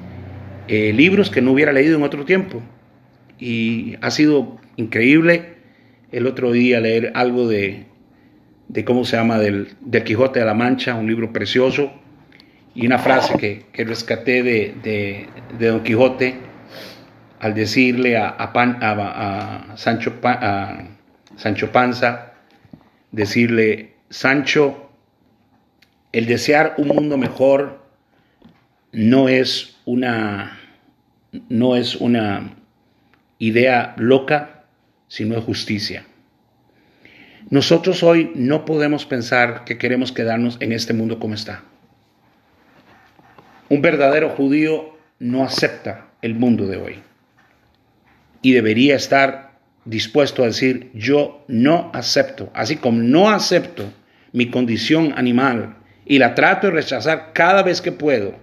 [0.69, 2.62] eh, libros que no hubiera leído en otro tiempo.
[3.39, 5.56] Y ha sido increíble
[6.13, 7.88] el otro día leer algo de,
[8.67, 11.91] de cómo se llama, del, del, Quijote de la Mancha, un libro precioso,
[12.73, 16.36] y una frase que, que rescaté de, de, de Don Quijote
[17.39, 20.13] al decirle a, Sancho,
[21.36, 22.34] Sancho Panza,
[23.12, 24.89] decirle, Sancho,
[26.12, 27.86] el desear un mundo mejor
[28.91, 30.58] no es una,
[31.49, 32.56] no es una
[33.38, 34.63] idea loca,
[35.08, 36.06] sino es justicia.
[37.49, 41.63] Nosotros hoy no podemos pensar que queremos quedarnos en este mundo como está.
[43.69, 46.99] Un verdadero judío no acepta el mundo de hoy
[48.41, 53.91] y debería estar dispuesto a decir, yo no acepto, así como no acepto
[54.34, 58.36] mi condición animal y la trato de rechazar cada vez que puedo,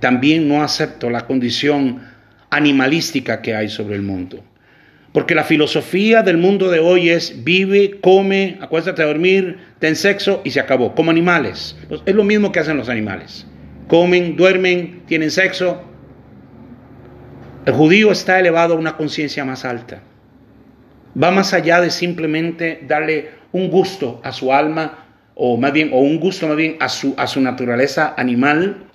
[0.00, 2.02] también no acepto la condición
[2.50, 4.44] animalística que hay sobre el mundo.
[5.12, 10.40] Porque la filosofía del mundo de hoy es vive, come, acuéstate a dormir, ten sexo
[10.44, 11.76] y se acabó, como animales.
[11.88, 13.46] Pues es lo mismo que hacen los animales.
[13.88, 15.82] Comen, duermen, tienen sexo,
[17.66, 20.00] el judío está elevado a una conciencia más alta.
[21.20, 25.98] Va más allá de simplemente darle un gusto a su alma, o más bien, o
[25.98, 28.86] un gusto más bien a su, a su naturaleza animal,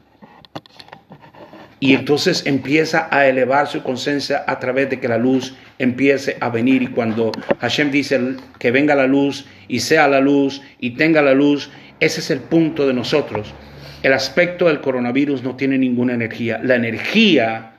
[1.86, 6.50] Y entonces empieza a elevar su conciencia a través de que la luz empiece a
[6.50, 6.82] venir.
[6.82, 8.20] Y cuando Hashem dice
[8.58, 11.70] que venga la luz y sea la luz y tenga la luz,
[12.00, 13.54] ese es el punto de nosotros.
[14.02, 16.60] El aspecto del coronavirus no tiene ninguna energía.
[16.64, 17.74] La energía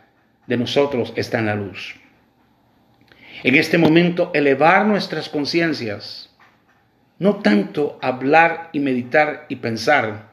[0.47, 1.97] de nosotros está en la luz.
[3.43, 6.33] En este momento, elevar nuestras conciencias,
[7.19, 10.31] no tanto hablar y meditar y pensar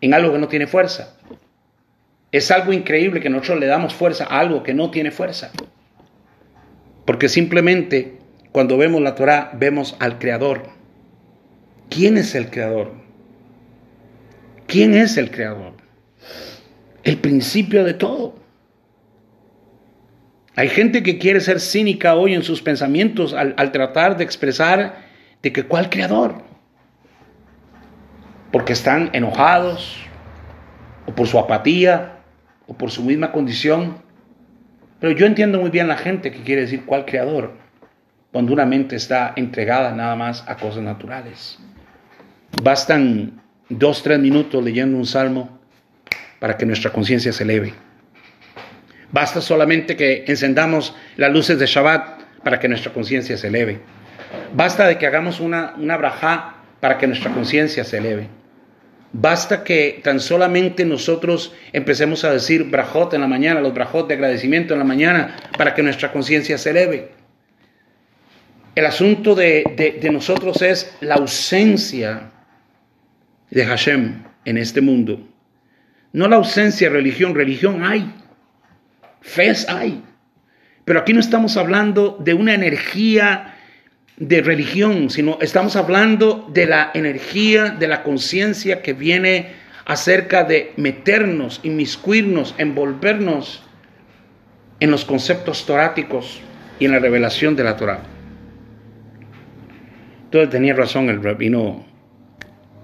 [0.00, 1.14] en algo que no tiene fuerza.
[2.34, 5.52] Es algo increíble que nosotros le damos fuerza a algo que no tiene fuerza.
[7.04, 8.18] Porque simplemente
[8.50, 10.64] cuando vemos la Torah vemos al Creador.
[11.88, 12.90] ¿Quién es el Creador?
[14.66, 15.74] ¿Quién es el Creador?
[17.04, 18.34] El principio de todo.
[20.56, 25.04] Hay gente que quiere ser cínica hoy en sus pensamientos al, tratar de expresar
[25.40, 26.42] de que cuál creador.
[28.50, 29.98] Porque están enojados
[31.06, 32.13] o por su apatía
[32.66, 33.96] o por su misma condición.
[35.00, 37.52] Pero yo entiendo muy bien la gente que quiere decir cuál creador
[38.32, 41.58] cuando una mente está entregada nada más a cosas naturales.
[42.62, 45.60] Bastan dos, tres minutos leyendo un salmo
[46.40, 47.74] para que nuestra conciencia se eleve.
[49.12, 53.80] Basta solamente que encendamos las luces de Shabbat para que nuestra conciencia se eleve.
[54.52, 58.28] Basta de que hagamos una, una brajá para que nuestra conciencia se eleve.
[59.16, 64.14] Basta que tan solamente nosotros empecemos a decir brajot en la mañana, los brajot de
[64.14, 67.12] agradecimiento en la mañana, para que nuestra conciencia se eleve.
[68.74, 72.32] El asunto de, de, nosotros es la ausencia
[73.50, 75.20] de Hashem en este mundo.
[76.12, 78.12] No la ausencia de religión, religión hay.
[79.20, 80.02] Fe hay.
[80.84, 83.53] Pero aquí no estamos hablando de una energía
[84.16, 89.48] de religión, sino estamos hablando de la energía de la conciencia que viene
[89.84, 93.62] acerca de meternos, inmiscuirnos, envolvernos
[94.80, 96.40] en los conceptos toráticos
[96.78, 98.02] y en la revelación de la Torah.
[100.24, 101.84] Entonces tenía razón el rabino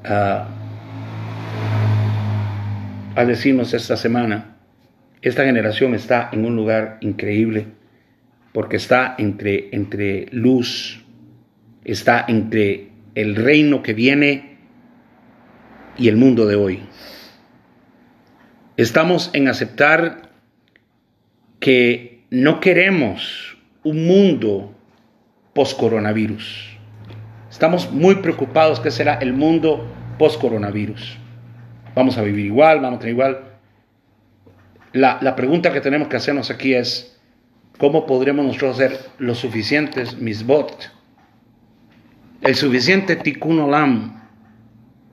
[0.04, 0.44] uh,
[3.16, 4.50] al decirnos esta semana
[5.22, 7.66] esta generación está en un lugar increíble
[8.52, 11.04] porque está entre, entre luz,
[11.84, 14.58] está entre el reino que viene
[15.96, 16.82] y el mundo de hoy.
[18.76, 20.30] Estamos en aceptar
[21.58, 24.74] que no queremos un mundo
[25.52, 26.78] post-coronavirus.
[27.50, 29.86] Estamos muy preocupados que será el mundo
[30.18, 31.18] post-coronavirus.
[31.94, 33.50] Vamos a vivir igual, vamos a tener igual
[34.92, 37.16] la, pregunta que tenemos que hacernos aquí es,
[37.78, 40.90] ¿cómo podremos nosotros ser los suficientes misbot?
[42.42, 44.20] El suficiente tikkun olam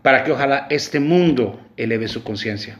[0.01, 2.77] para que ojalá este mundo eleve su conciencia,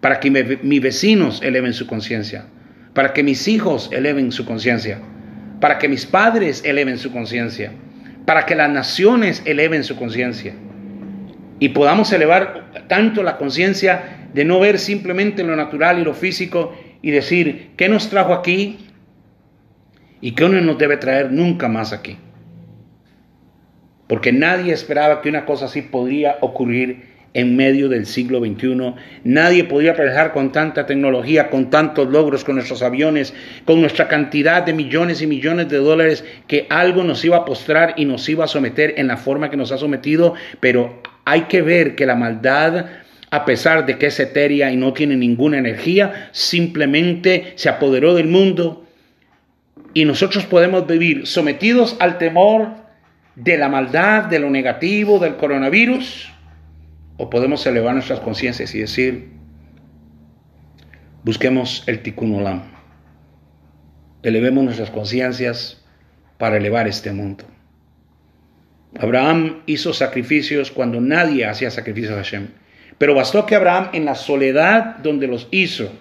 [0.00, 2.46] para que mis vecinos eleven su conciencia,
[2.92, 4.98] para que mis hijos eleven su conciencia,
[5.60, 7.72] para que mis padres eleven su conciencia,
[8.26, 10.54] para que las naciones eleven su conciencia
[11.60, 16.76] y podamos elevar tanto la conciencia de no ver simplemente lo natural y lo físico
[17.00, 18.78] y decir, ¿qué nos trajo aquí?
[20.20, 22.18] Y qué no nos debe traer nunca más aquí.
[24.06, 28.94] Porque nadie esperaba que una cosa así podría ocurrir en medio del siglo XXI.
[29.24, 34.62] Nadie podría pensar con tanta tecnología, con tantos logros, con nuestros aviones, con nuestra cantidad
[34.62, 38.44] de millones y millones de dólares, que algo nos iba a postrar y nos iba
[38.44, 40.34] a someter en la forma que nos ha sometido.
[40.60, 42.86] Pero hay que ver que la maldad
[43.30, 48.28] a pesar de que es etérea y no tiene ninguna energía, simplemente se apoderó del
[48.28, 48.86] mundo
[49.92, 52.83] y nosotros podemos vivir sometidos al temor
[53.36, 56.32] de la maldad, de lo negativo, del coronavirus,
[57.16, 59.30] o podemos elevar nuestras conciencias y decir,
[61.22, 62.62] busquemos el tikkun olam,
[64.22, 65.84] elevemos nuestras conciencias
[66.38, 67.44] para elevar este mundo.
[68.98, 72.48] Abraham hizo sacrificios cuando nadie hacía sacrificios a Hashem.
[72.98, 75.92] Pero bastó que Abraham en la soledad donde los hizo,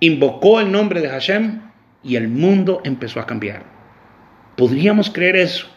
[0.00, 1.62] invocó el nombre de Hashem
[2.02, 3.62] y el mundo empezó a cambiar.
[4.56, 5.73] ¿Podríamos creer eso?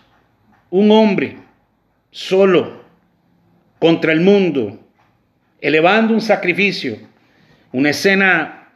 [0.70, 1.38] Un hombre
[2.12, 2.84] solo
[3.80, 4.80] contra el mundo,
[5.62, 6.98] elevando un sacrificio,
[7.72, 8.70] una escena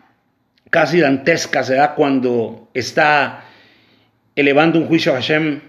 [0.70, 3.44] casi dantesca se da cuando está
[4.36, 5.60] elevando un juicio a Hashem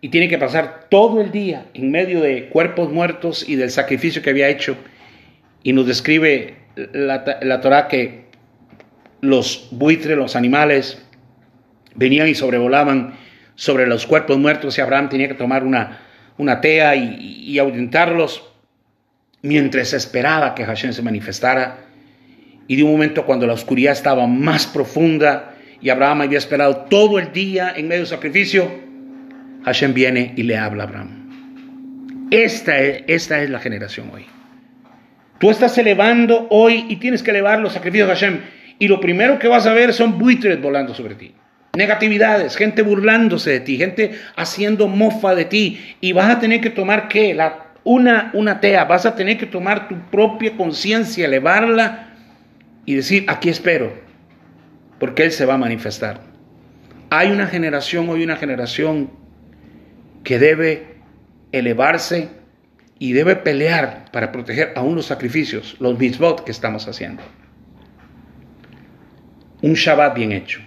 [0.00, 4.20] y tiene que pasar todo el día en medio de cuerpos muertos y del sacrificio
[4.22, 4.76] que había hecho.
[5.62, 6.56] Y nos describe
[6.92, 8.26] la, la Torah que
[9.20, 11.02] los buitres, los animales,
[11.94, 13.14] venían y sobrevolaban
[13.58, 15.98] sobre los cuerpos muertos y Abraham tenía que tomar una,
[16.36, 18.44] una tea y, ahuyentarlos
[19.42, 21.78] mientras esperaba que Hashem se manifestara.
[22.68, 27.18] Y de un momento cuando la oscuridad estaba más profunda y Abraham había esperado todo
[27.18, 28.70] el día en medio del sacrificio,
[29.64, 32.28] Hashem viene y le habla a Abraham.
[32.30, 34.24] Esta es, esta es la generación hoy.
[35.40, 38.40] Tú estás elevando hoy y tienes que elevar los sacrificios de Hashem.
[38.78, 41.34] Y lo primero que vas a ver son buitres volando sobre ti.
[41.76, 45.80] Negatividades, gente burlándose de ti, gente haciendo mofa de ti.
[46.00, 47.34] Y vas a tener que tomar qué?
[47.34, 48.84] La, una, una tea.
[48.84, 52.08] Vas a tener que tomar tu propia conciencia, elevarla
[52.84, 53.92] y decir, aquí espero.
[54.98, 56.20] Porque Él se va a manifestar.
[57.10, 59.10] Hay una generación, hoy una generación
[60.24, 60.96] que debe
[61.52, 62.28] elevarse
[62.98, 67.22] y debe pelear para proteger aún los sacrificios, los mitzvot que estamos haciendo.
[69.62, 70.60] Un Shabbat bien hecho,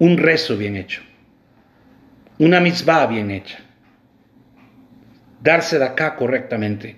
[0.00, 1.02] un rezo bien hecho,
[2.38, 3.58] una mitzvah bien hecha,
[5.42, 6.96] darse de acá correctamente,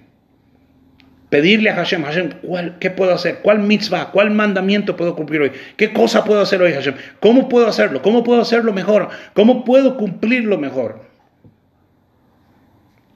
[1.28, 3.40] pedirle a Hashem, Hashem, ¿cuál, ¿qué puedo hacer?
[3.42, 4.12] ¿Cuál mitzvah?
[4.12, 5.52] ¿Cuál mandamiento puedo cumplir hoy?
[5.76, 6.94] ¿Qué cosa puedo hacer hoy, Hashem?
[7.18, 8.02] ¿Cómo puedo hacerlo?
[8.02, 9.08] ¿Cómo puedo hacerlo mejor?
[9.34, 11.04] ¿Cómo puedo cumplirlo mejor?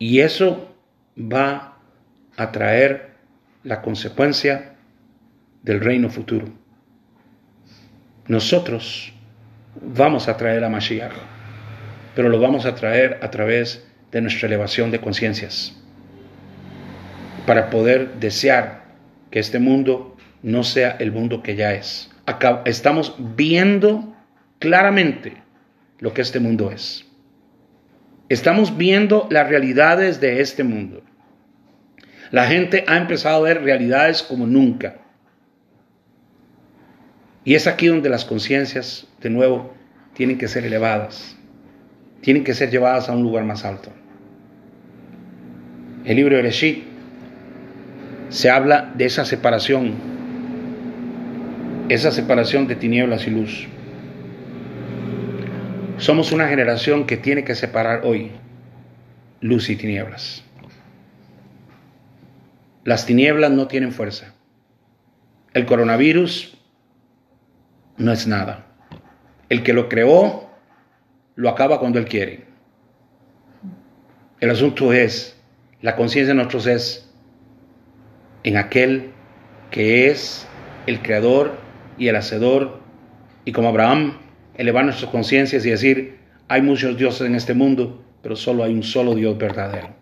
[0.01, 0.74] Y eso
[1.16, 1.78] va
[2.37, 3.14] a traer
[3.62, 4.74] la consecuencia
[5.62, 6.49] del reino futuro.
[8.26, 9.12] Nosotros
[9.81, 11.12] vamos a traer a Mashiach,
[12.14, 15.77] pero lo vamos a traer a través de nuestra elevación de conciencias,
[17.47, 18.85] para poder desear
[19.31, 22.11] que este mundo no sea el mundo que ya es.
[22.64, 24.16] Estamos viendo
[24.59, 25.43] claramente
[25.99, 27.05] lo que este mundo es.
[28.29, 31.03] Estamos viendo las realidades de este mundo.
[32.33, 34.97] La gente ha empezado a ver realidades como nunca.
[37.45, 39.74] Y es aquí donde las conciencias, de nuevo,
[40.14, 41.37] tienen que ser elevadas,
[42.20, 43.91] tienen que ser llevadas a un lugar más alto.
[46.05, 46.85] El libro de Reshit
[48.29, 49.95] se habla de esa separación,
[51.89, 53.66] esa separación de tinieblas y luz.
[55.99, 58.31] Somos una generación que tiene que separar hoy
[59.41, 60.45] luz y tinieblas.
[62.85, 64.35] Las tinieblas no tienen fuerza.
[65.53, 66.57] El coronavirus
[67.97, 68.66] no es nada.
[69.49, 70.49] El que lo creó
[71.35, 72.45] lo acaba cuando él quiere.
[74.41, 75.41] El asunto es,
[75.83, 77.11] la conciencia de nosotros es
[78.43, 79.11] en aquel
[79.71, 80.47] que es
[80.87, 81.57] el creador
[81.99, 82.81] y el hacedor.
[83.45, 84.19] Y como Abraham
[84.57, 86.19] elevar nuestras conciencias y decir,
[86.49, 89.95] hay muchos dioses en este mundo, pero solo hay un solo Dios verdadero.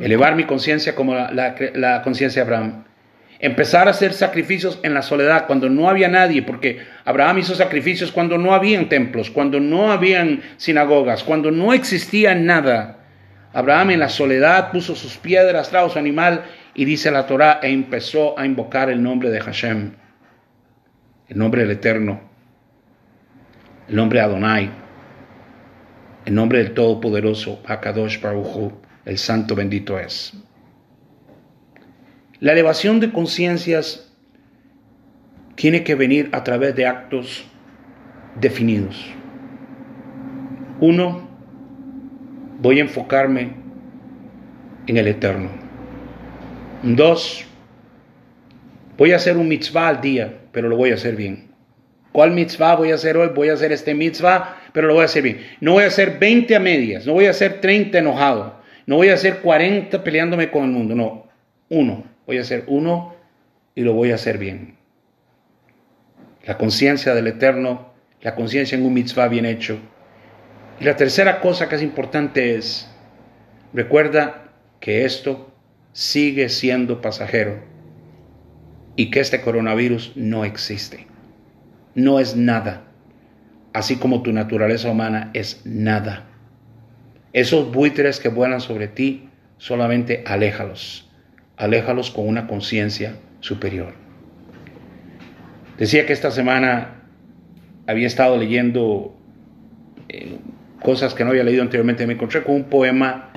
[0.00, 2.84] Elevar mi conciencia como la, conciencia de Abraham.
[3.38, 8.12] Empezar a hacer sacrificios en la soledad cuando no había nadie, porque Abraham hizo sacrificios
[8.12, 12.98] cuando no habían templos, cuando no habían sinagogas, cuando no existía nada.
[13.52, 17.70] Abraham en la soledad puso sus piedras, trajo su animal y dice la Torah e
[17.70, 19.92] empezó a invocar el nombre de Hashem,
[21.28, 22.36] el nombre del Eterno
[23.88, 24.70] el nombre Adonai,
[26.24, 28.72] el nombre del Todopoderoso, Hakadosh Baruch
[29.04, 30.32] el Santo bendito es.
[32.38, 34.12] La elevación de conciencias
[35.54, 37.46] tiene que venir a través de actos
[38.38, 39.10] definidos.
[40.80, 41.26] Uno,
[42.60, 43.52] voy a enfocarme
[44.86, 45.48] en el Eterno.
[46.82, 47.46] Dos,
[48.98, 51.46] voy a hacer un mitzvah al día, pero lo voy a hacer bien.
[52.12, 53.30] ¿Cuál mitzvah voy a hacer hoy?
[53.34, 55.40] Voy a hacer este mitzvah, pero lo voy a hacer bien.
[55.60, 59.08] No voy a hacer 20 a medias, no voy a hacer 30 enojado, no voy
[59.08, 61.26] a hacer 40 peleándome con el mundo, no.
[61.68, 63.14] Uno, voy a hacer uno
[63.74, 64.76] y lo voy a hacer bien.
[66.44, 69.78] La conciencia del Eterno, la conciencia en un mitzvah bien hecho.
[70.80, 72.90] Y la tercera cosa que es importante es,
[73.72, 75.52] recuerda que esto
[75.92, 77.62] sigue siendo pasajero
[78.94, 81.06] y que este coronavirus no existe
[81.96, 82.84] no es nada,
[83.72, 86.26] así como tu naturaleza humana es nada.
[87.32, 91.05] Esos buitres que vuelan sobre ti, solamente aléjalos,
[91.56, 93.94] aléjalos con una conciencia superior.
[95.78, 97.02] Decía que esta semana
[97.86, 99.16] había estado leyendo
[100.08, 100.38] eh,
[100.80, 102.06] cosas que no había leído anteriormente.
[102.06, 103.30] Me encontré con un poema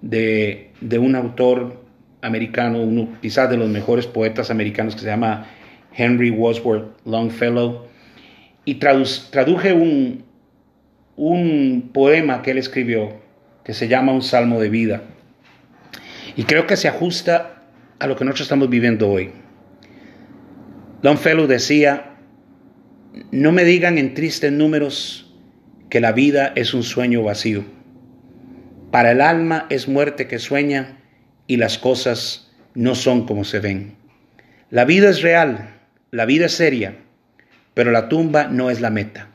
[0.00, 1.84] de, un autor
[2.22, 5.46] americano, uno quizás de los mejores poetas americanos que se llama
[5.94, 7.86] Henry Wadsworth Longfellow
[8.64, 10.24] y traduje un,
[11.16, 13.20] un poema que él escribió
[13.64, 15.02] que se llama Un Salmo de Vida.
[16.36, 17.51] Y creo que se ajusta
[18.02, 19.30] a lo que nosotros estamos viviendo hoy.
[21.02, 22.16] Longfellow decía,
[23.30, 25.32] no me digan en tristes números
[25.88, 27.62] que la vida es un sueño vacío.
[28.90, 30.98] Para el alma es muerte que sueña
[31.46, 33.94] y las cosas no son como se ven.
[34.68, 35.76] La vida es real,
[36.10, 36.96] la vida es seria,
[37.72, 39.28] pero la tumba no es la meta.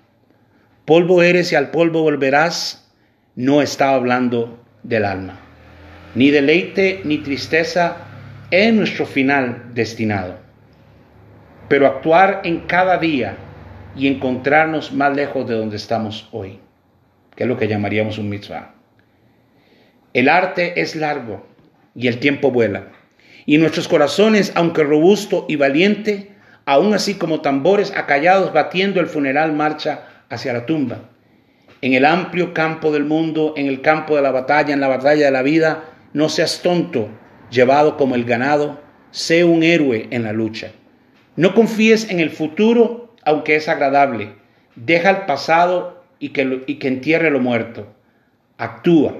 [0.83, 2.91] Polvo eres y al polvo volverás,
[3.33, 5.39] no estaba hablando del alma.
[6.15, 8.03] Ni deleite ni tristeza
[8.51, 10.35] es nuestro final destinado.
[11.67, 13.35] Pero actuar en cada día
[13.95, 16.59] y encontrarnos más lejos de donde estamos hoy,
[17.35, 18.73] que es lo que llamaríamos un mitzvah.
[20.13, 21.45] El arte es largo
[21.93, 22.87] y el tiempo vuela.
[23.45, 26.31] Y nuestros corazones, aunque robusto y valiente,
[26.65, 31.09] aún así como tambores acallados batiendo el funeral marcha hacia la tumba.
[31.81, 35.25] En el amplio campo del mundo, en el campo de la batalla, en la batalla
[35.25, 35.83] de la vida,
[36.13, 37.09] no seas tonto,
[37.49, 38.79] llevado como el ganado,
[39.11, 40.71] sé un héroe en la lucha.
[41.35, 44.33] No confíes en el futuro, aunque es agradable.
[44.75, 47.87] Deja el pasado y que, y que entierre lo muerto.
[48.57, 49.17] Actúa.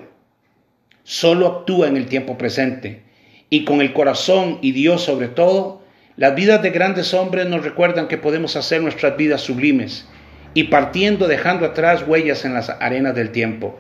[1.04, 3.04] Solo actúa en el tiempo presente.
[3.50, 5.82] Y con el corazón y Dios sobre todo,
[6.18, 10.08] las vidas de grandes hombres nos recuerdan que podemos hacer nuestras vidas sublimes
[10.54, 13.80] y partiendo dejando atrás huellas en las arenas del tiempo.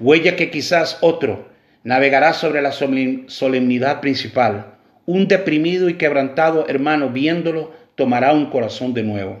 [0.00, 1.48] Huella que quizás otro
[1.84, 4.74] navegará sobre la solemnidad principal.
[5.06, 9.40] Un deprimido y quebrantado hermano viéndolo tomará un corazón de nuevo.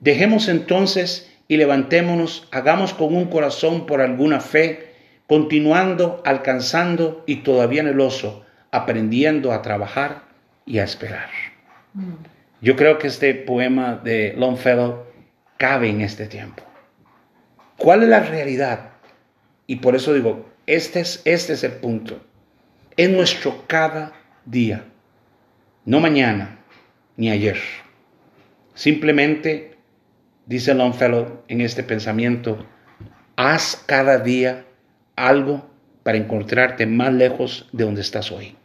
[0.00, 4.92] Dejemos entonces y levantémonos, hagamos con un corazón por alguna fe,
[5.26, 10.22] continuando, alcanzando y todavía en el oso, aprendiendo a trabajar
[10.66, 11.28] y a esperar.
[12.60, 15.04] Yo creo que este poema de Longfellow
[15.58, 16.62] cabe en este tiempo.
[17.76, 18.90] ¿Cuál es la realidad?
[19.66, 22.20] Y por eso digo, este es, este es el punto.
[22.96, 24.12] Es nuestro cada
[24.44, 24.84] día,
[25.84, 26.58] no mañana
[27.16, 27.56] ni ayer.
[28.74, 29.76] Simplemente,
[30.46, 32.66] dice Longfellow en este pensamiento,
[33.36, 34.64] haz cada día
[35.16, 35.70] algo
[36.02, 38.56] para encontrarte más lejos de donde estás hoy.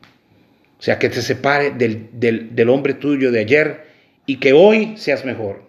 [0.80, 3.88] O sea, que te separe del, hombre tuyo de ayer
[4.26, 5.68] y que hoy seas mejor.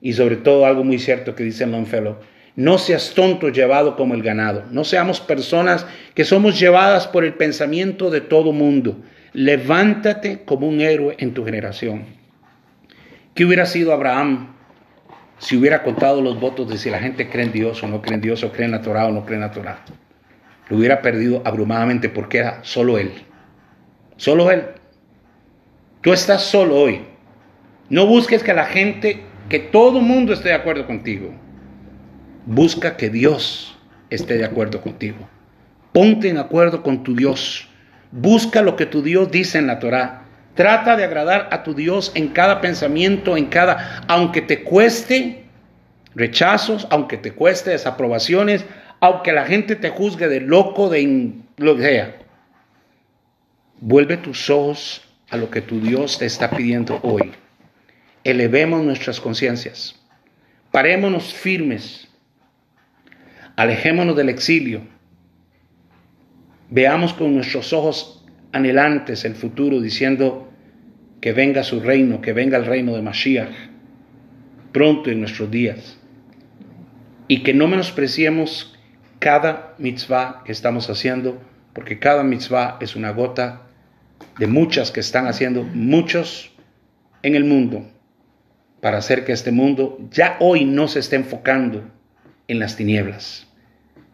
[0.00, 2.16] Y sobre todo algo muy cierto que dice Longfellow,
[2.58, 4.64] no seas tonto llevado como el ganado.
[4.72, 9.00] No seamos personas que somos llevadas por el pensamiento de todo mundo.
[9.32, 12.06] Levántate como un héroe en tu generación.
[13.34, 14.56] ¿Qué hubiera sido Abraham
[15.38, 18.16] si hubiera contado los votos de si la gente cree en Dios o no cree
[18.16, 19.84] en Dios o cree en la Torah o no cree en la Torah?
[20.68, 23.12] Lo hubiera perdido abrumadamente porque era solo él.
[24.16, 24.64] Solo Él.
[26.00, 27.02] Tú estás solo hoy.
[27.88, 31.32] No busques que la gente, que todo mundo esté de acuerdo contigo.
[32.50, 33.76] Busca que Dios
[34.08, 35.28] esté de acuerdo contigo.
[35.92, 37.68] Ponte en acuerdo con tu Dios.
[38.10, 40.22] Busca lo que tu Dios dice en la Torah.
[40.54, 45.44] Trata de agradar a tu Dios en cada pensamiento, en cada, aunque te cueste
[46.14, 48.64] rechazos, aunque te cueste desaprobaciones,
[48.98, 52.16] aunque la gente te juzgue de loco, de lo que sea.
[53.82, 57.30] Vuelve tus ojos a lo que tu Dios te está pidiendo hoy.
[58.24, 60.00] Elevemos nuestras conciencias.
[60.70, 62.07] Parémonos firmes.
[63.58, 64.82] Alejémonos del exilio.
[66.70, 70.48] Veamos con nuestros ojos anhelantes el futuro diciendo
[71.20, 73.50] que venga su reino, que venga el reino de Mashiach
[74.70, 75.98] pronto en nuestros días.
[77.26, 78.78] Y que no menospreciemos
[79.18, 81.42] cada mitzvah que estamos haciendo,
[81.72, 83.62] porque cada mitzvah es una gota
[84.38, 86.52] de muchas que están haciendo muchos
[87.24, 87.90] en el mundo
[88.80, 91.82] para hacer que este mundo ya hoy no se esté enfocando
[92.46, 93.47] en las tinieblas.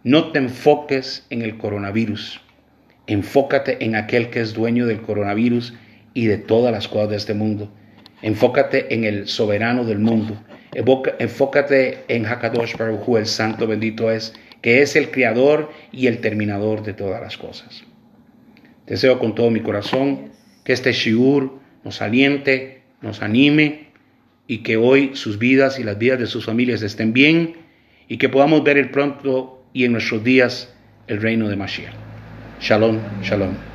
[0.05, 2.43] No te enfoques en el coronavirus.
[3.07, 5.73] Enfócate en aquel que es dueño del coronavirus
[6.13, 7.73] y de todas las cosas de este mundo.
[8.21, 10.39] Enfócate en el soberano del mundo.
[10.75, 16.83] Enfócate en Hakadosh Baruj el santo bendito es, que es el creador y el terminador
[16.83, 17.85] de todas las cosas.
[18.87, 20.33] Deseo con todo mi corazón
[20.65, 23.89] que este shiur nos aliente, nos anime
[24.47, 27.55] y que hoy sus vidas y las vidas de sus familias estén bien
[28.07, 30.72] y que podamos ver el pronto y en nuestros días
[31.07, 31.97] el reino de Mashiach.
[32.59, 33.74] Shalom, shalom.